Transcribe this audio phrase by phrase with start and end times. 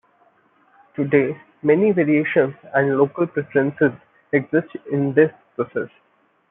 [0.95, 3.91] Today many variations and local preferences
[4.33, 5.89] exist in this process.